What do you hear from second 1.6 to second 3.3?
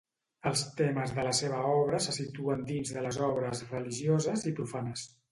obra se situen dins de les